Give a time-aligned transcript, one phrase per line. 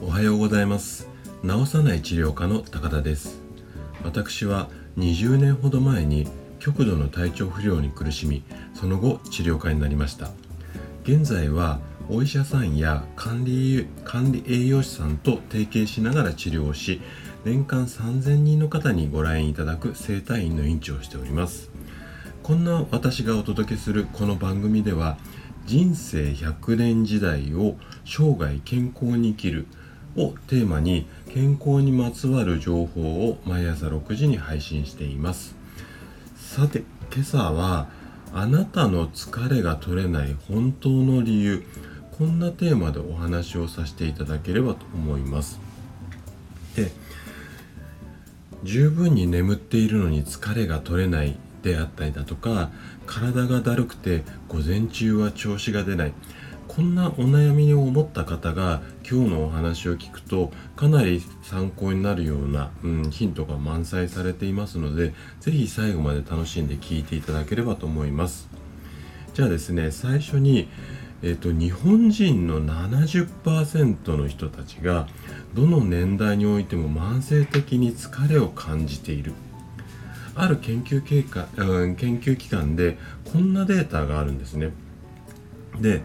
[0.00, 1.08] おはようございます。
[1.42, 3.40] 治さない治療科の高田です。
[4.04, 6.28] 私は20年ほど前に
[6.60, 10.30] 極度の体調不良に苦しみその後治療科になりました。
[11.02, 17.00] 現在はお医者さんや管理管理栄養士さんと提携しながら治療をし
[17.44, 21.70] 年間3000人の方にご来院いただく整体院の院長をしております。
[22.46, 25.18] こんな私がお届けするこの番組では
[25.64, 29.66] 人生100年時代を生涯健康に生きる
[30.16, 35.56] をテーマに健康にまつわる情報を毎朝6時に配信しています。
[36.36, 37.88] さて今朝は
[38.32, 41.64] あなたの疲れが取れない本当の理由
[42.16, 45.58] こんなテーマでお話をさせていただければと思います。
[46.76, 46.92] で
[48.62, 52.70] 十分に眠っているのに疲れが取れないであったりだとか
[53.06, 56.12] 体がだるくて午前中は調子が出ない。
[56.68, 68.48] こんなお悩みを持った方が今日のお話を聞くとかなり参考になるような、うん、ヒントが満載されていますので是非最後まで楽しんで聞いていただければと思います。
[69.32, 70.68] じゃあですね最初に
[71.22, 75.08] えーと、日本人の70%の人たちが
[75.54, 79.32] どの年代においても慢性的に疲れを感じている。
[80.36, 82.98] ある研究経過、うん、研究機関で
[83.32, 84.70] こんなデータがあるんですね。
[85.80, 86.02] で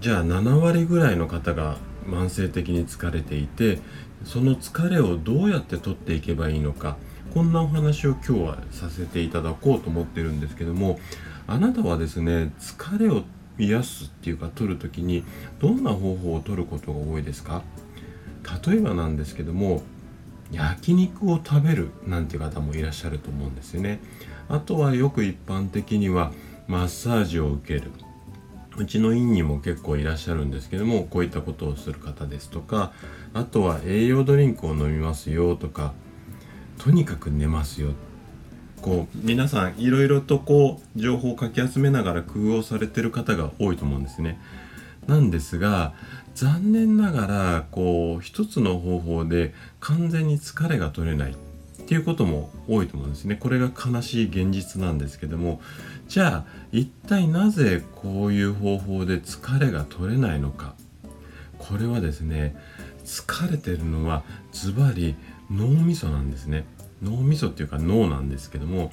[0.00, 3.78] じゃあ7割ぐらいの方が慢性的に疲れていて
[4.24, 6.96] その疲れをどうやって取っていけばいいのか
[7.32, 10.98] こんなお話を今日はさせていただこうと思ってるんですけども
[11.46, 13.22] あなたはですね疲れを
[13.58, 15.24] 癒すっていうか取る時に
[15.60, 17.62] どんな方法を取ることが多いですか？
[18.66, 19.82] 例えばなんですけども
[20.52, 24.00] 焼肉を食べるなんて方もいらっしゃると思うんですよね。
[24.48, 26.32] あとはよく一般的には
[26.68, 27.90] マッサージを受ける。
[28.76, 32.92] うちの院にも結構いらっしゃるんですけどもこういったことをする方ですとか
[33.32, 35.92] あとは栄養ドリンクを飲みますよとか
[36.78, 37.92] とにかく寝ますよ。
[38.82, 44.38] こう皆さんいろいろとこう情報をかき集めながら工夫をされてる方が多いと思うんですね。
[45.06, 45.94] なんですが
[46.34, 51.34] 残念ながらこう一つの方法で完全に疲れが取れないっ
[51.86, 53.36] ていうことも多いと思うんですね。
[53.36, 55.60] これが悲しい現実なんですけども
[56.08, 60.74] じゃあ一体なぜこういう方法で疲れが取れないのか
[61.58, 62.56] これはですね
[63.04, 64.22] 疲れてるのは
[64.52, 65.14] ズバリ
[65.50, 66.64] 脳みそなんですね。
[67.02, 68.92] 脳みそっていうか脳なんですけども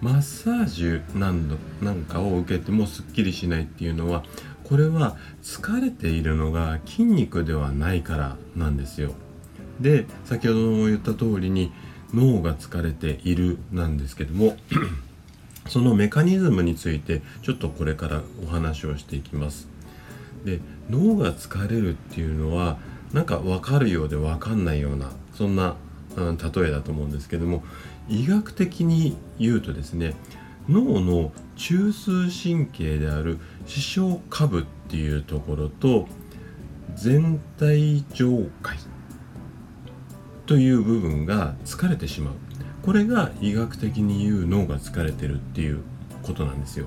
[0.00, 4.22] マッサージ何度なんかを受けてもすっきりしないっていうのは
[4.64, 9.12] これは疲れているのが筋肉ではないからなんですよ。
[9.80, 11.72] で先ほども言った通りに
[12.12, 14.56] 脳が疲れているなんですけども
[15.68, 19.68] そのメカニズムについてちょっとこれからお話をしていきます。
[20.44, 20.60] で
[20.90, 22.78] 脳が疲れるっていうのは
[23.12, 25.76] なんか分かるようで分かんないようなそんな
[26.16, 27.64] 例えだと思うんですけども
[28.08, 30.14] 医学的に言うとですね
[30.68, 36.06] 脳の中枢神経である視床下部っていうところと
[36.94, 38.78] 全体上界
[40.46, 42.34] という部分が疲れてしまう。
[42.82, 45.80] これが医学的に言う脳が疲れてるっていう
[46.22, 46.86] ことなんですよ。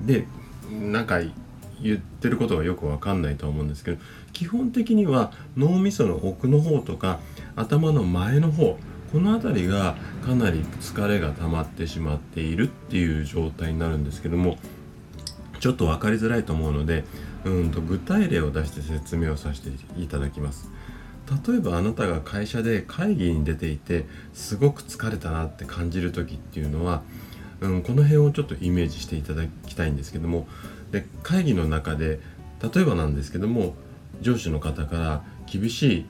[0.00, 0.26] で
[0.70, 1.20] なんか
[1.82, 3.98] 言ってることがよくわかんないと思うんですけど
[4.32, 7.20] 基本的には脳みその奥の方とか
[7.54, 8.78] 頭の前の方
[9.16, 9.96] この辺りが
[10.26, 14.58] かなり疲れが溜まってしまっているっていう状態になるんですけども
[15.58, 17.02] ちょっと分かりづらいと思うので
[17.46, 20.70] うんと具体例を出して説明をさせていただきます。
[21.48, 27.02] 例えばあなたが会社で会議に出ていてすごく疲れたなって感じる時っていうのは、
[27.60, 30.46] うん、この辺をちょっとイメージしていただきたいんですけども
[30.92, 32.20] で会議の中で
[32.62, 33.74] 例えばなんですけども
[34.20, 36.06] 上司の方から厳しい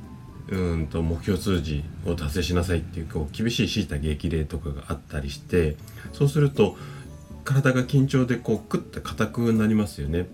[0.49, 5.77] うんと目標数字を達成しなさいっていうこう厳しい強いた激励とかがあったりして
[6.13, 6.77] そうすると
[7.45, 10.27] 体が緊張でこうクッて硬くなりますよね。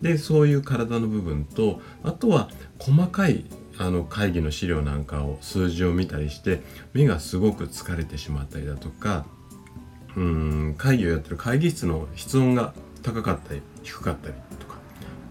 [0.00, 2.48] でそういう体の部分とあとは
[2.80, 3.44] 細かい
[3.78, 6.60] あの会議の資料なんかを数字を見たりして
[6.92, 9.24] 目がすごく疲れてしまったりだとか
[10.16, 14.76] うん会議をやってる会議室の室温が高かったり低かったりとか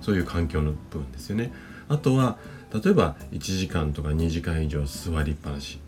[0.02, 1.54] そういう環境の部分ですよね。
[1.90, 2.38] あとは
[2.74, 5.80] 例えば1時間とか2時間以上座りっぱなし。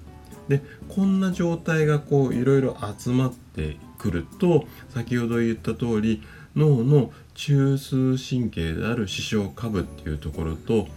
[0.47, 6.21] でこんな状態がこういろいろ集まってくると先ほど言った通り
[6.55, 10.87] 脳の中枢神経である視床下部っていうところと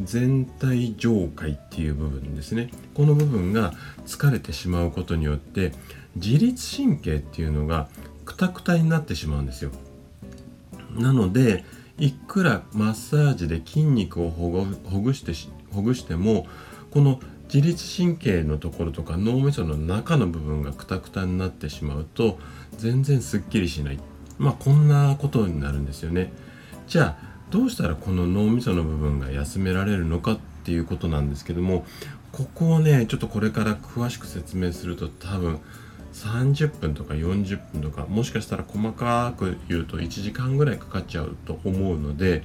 [0.00, 2.70] 全体上界っていう部分ですね。
[2.94, 3.72] この部分が
[4.06, 5.72] 疲れてしまうことによって
[6.16, 7.88] 自律神経っていうのが
[8.24, 9.70] くたくたになってしまうんですよ。
[10.96, 11.64] なので
[11.98, 14.50] いくらマッサージで筋肉をほ
[15.00, 15.32] ぐして
[15.72, 16.46] ほぐしても
[16.90, 17.20] この
[17.52, 22.38] 自律神経のところとか脳みその中の部分がクタクタになってしまうと
[22.78, 24.00] 全然すっきりしない。
[24.38, 26.32] まあこんなことになるんですよね。
[26.86, 31.84] じゃあどうしたらこの脳みその部分が休められるのかっていうことなんですけども
[32.32, 35.60] ここをねちょっとこれから詳しく説明すると多分
[36.12, 42.42] 30分とか40分とかもしかしたら細かく言うと1時間ぐらいかかっちゃうと思うので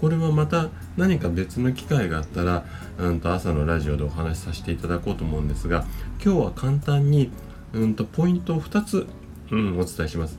[0.00, 2.64] これはまた何か別の機会があったら、
[2.98, 5.84] うんと朝のラジオでお話しさせていただこうと思うんですが
[6.24, 7.30] 今日は簡単に、
[7.74, 9.06] うんとポイントを2つ、
[9.50, 10.38] うん、お伝えします。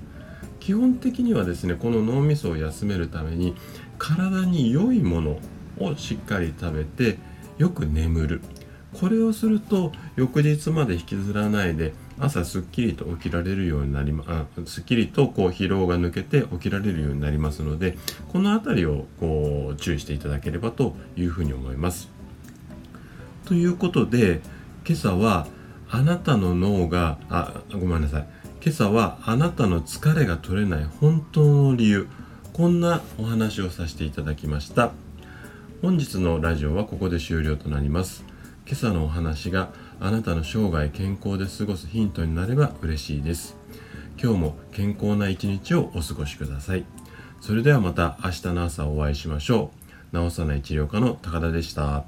[0.59, 3.55] 基本的にはですねこの脳みそを休めるために
[3.97, 5.39] 体に良いもの
[5.79, 7.17] をしっかり食べて
[7.57, 8.41] よく眠る。
[8.99, 17.97] これをすると翌日まで引きずらないで朝すっきりと起きられるようになりますっきりとこう疲労が抜けて起きられるようになりますので
[18.31, 22.09] この辺りをこう注意していただければというふうに思います。
[23.45, 24.41] ということで
[24.87, 25.47] 今朝は
[25.89, 28.27] あなたの脳があごめんなさい。
[28.63, 32.07] 今朝はあなたの疲れが取れない本当の理由
[32.53, 34.91] こんなお話をさせていただきました。
[35.81, 38.23] 本日のラジオはここで終了となります。
[38.67, 39.69] 今朝のお話が
[39.99, 43.55] あなたの生涯健康で過ごすヒントになれば嬉しいです。
[44.21, 46.85] 今日も健康な一日をお過ごしください。
[47.41, 49.71] それではまた明日の朝お会いしましょ
[50.13, 50.29] う。
[50.29, 52.05] 治さない治療科の高田でした。